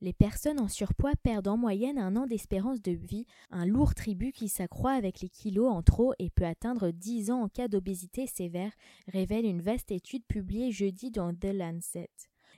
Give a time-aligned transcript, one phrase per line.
[0.00, 4.30] Les personnes en surpoids perdent en moyenne un an d'espérance de vie, un lourd tribut
[4.30, 8.28] qui s'accroît avec les kilos en trop et peut atteindre 10 ans en cas d'obésité
[8.28, 8.70] sévère,
[9.08, 12.10] révèle une vaste étude publiée jeudi dans The Lancet.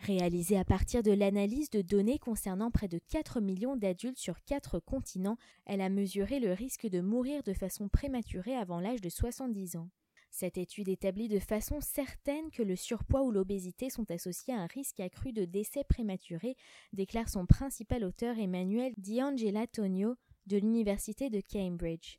[0.00, 4.78] Réalisée à partir de l'analyse de données concernant près de 4 millions d'adultes sur 4
[4.80, 9.76] continents, elle a mesuré le risque de mourir de façon prématurée avant l'âge de 70
[9.76, 9.88] ans.
[10.34, 14.66] Cette étude établit de façon certaine que le surpoids ou l'obésité sont associés à un
[14.66, 16.56] risque accru de décès prématuré,
[16.94, 22.16] déclare son principal auteur Emmanuel D'Angela Tonio de l'Université de Cambridge.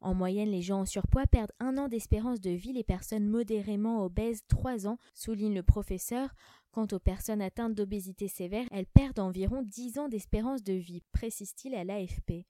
[0.00, 4.02] En moyenne, les gens en surpoids perdent un an d'espérance de vie, les personnes modérément
[4.02, 6.30] obèses trois ans, souligne le professeur.
[6.72, 11.74] Quant aux personnes atteintes d'obésité sévère, elles perdent environ dix ans d'espérance de vie, précise-t-il
[11.74, 12.46] à l'AFP.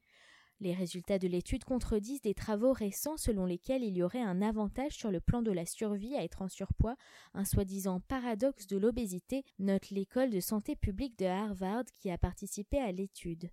[0.62, 4.92] Les résultats de l'étude contredisent des travaux récents selon lesquels il y aurait un avantage
[4.92, 6.96] sur le plan de la survie à être en surpoids,
[7.32, 12.78] un soi-disant paradoxe de l'obésité, note l'école de santé publique de Harvard qui a participé
[12.78, 13.48] à l'étude.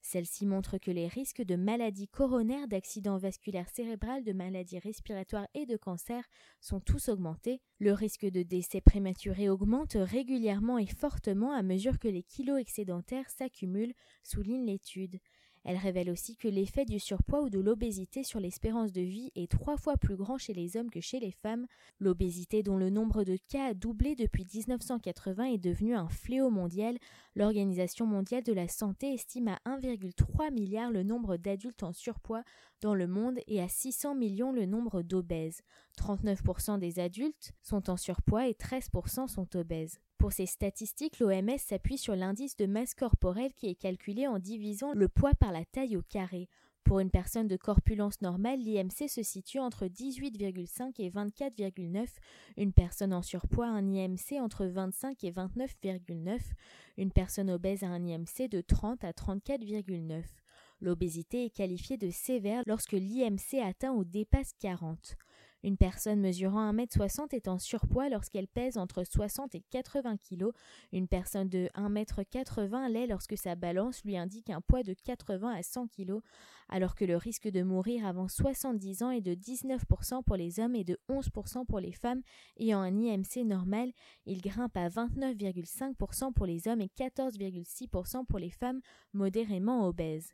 [0.00, 5.66] Celle-ci montre que les risques de maladies coronaires, d'accidents vasculaires cérébrales, de maladies respiratoires et
[5.66, 6.24] de cancer
[6.60, 7.60] sont tous augmentés.
[7.78, 13.30] Le risque de décès prématuré augmente régulièrement et fortement à mesure que les kilos excédentaires
[13.30, 13.94] s'accumulent,
[14.24, 15.20] souligne l'étude.
[15.68, 19.52] Elle révèle aussi que l'effet du surpoids ou de l'obésité sur l'espérance de vie est
[19.52, 21.66] trois fois plus grand chez les hommes que chez les femmes.
[22.00, 26.96] L'obésité, dont le nombre de cas a doublé depuis 1980, est devenue un fléau mondial.
[27.36, 32.44] L'Organisation mondiale de la santé estime à 1,3 milliard le nombre d'adultes en surpoids
[32.80, 35.60] dans le monde et à 600 millions le nombre d'obèses.
[35.98, 40.00] 39% des adultes sont en surpoids et 13% sont obèses.
[40.18, 44.92] Pour ces statistiques, l'OMS s'appuie sur l'indice de masse corporelle qui est calculé en divisant
[44.92, 46.48] le poids par la taille au carré.
[46.82, 52.06] Pour une personne de corpulence normale, l'IMC se situe entre 18,5 et 24,9.
[52.56, 56.40] Une personne en surpoids a un IMC entre 25 et 29,9.
[56.96, 60.24] Une personne obèse a un IMC de 30 à 34,9.
[60.80, 65.16] L'obésité est qualifiée de sévère lorsque l'IMC atteint ou dépasse 40.
[65.68, 70.46] Une personne mesurant 1m60 est en surpoids lorsqu'elle pèse entre 60 et 80 kg.
[70.94, 75.62] Une personne de 1m80 l'est lorsque sa balance lui indique un poids de 80 à
[75.62, 76.20] 100 kg,
[76.70, 80.74] alors que le risque de mourir avant 70 ans est de 19% pour les hommes
[80.74, 82.22] et de 11% pour les femmes
[82.56, 83.92] ayant un IMC normal.
[84.24, 88.80] Il grimpe à 29,5% pour les hommes et 14,6% pour les femmes
[89.12, 90.32] modérément obèses.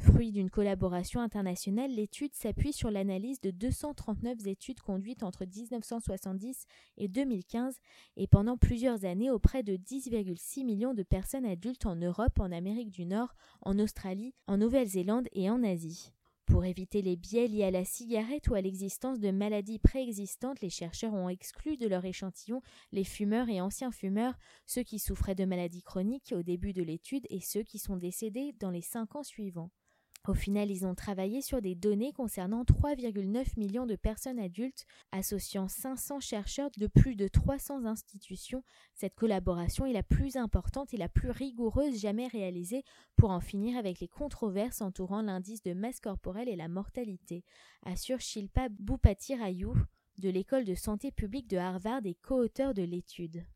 [0.00, 6.66] Fruit d'une collaboration internationale, l'étude s'appuie sur l'analyse de 239 études conduites entre 1970
[6.96, 7.74] et 2015
[8.16, 12.90] et pendant plusieurs années auprès de 10,6 millions de personnes adultes en Europe, en Amérique
[12.90, 16.12] du Nord, en Australie, en Nouvelle-Zélande et en Asie.
[16.46, 20.70] Pour éviter les biais liés à la cigarette ou à l'existence de maladies préexistantes, les
[20.70, 25.44] chercheurs ont exclu de leur échantillon les fumeurs et anciens fumeurs, ceux qui souffraient de
[25.44, 29.22] maladies chroniques au début de l'étude et ceux qui sont décédés dans les cinq ans
[29.22, 29.70] suivants.
[30.28, 35.68] Au final, ils ont travaillé sur des données concernant 3,9 millions de personnes adultes, associant
[35.68, 38.62] 500 chercheurs de plus de 300 institutions.
[38.92, 42.84] Cette collaboration est la plus importante et la plus rigoureuse jamais réalisée
[43.16, 47.42] pour en finir avec les controverses entourant l'indice de masse corporelle et la mortalité,
[47.86, 49.34] assure Shilpa Bhupati
[50.18, 53.46] de l'école de santé publique de Harvard et co-auteur de l'étude.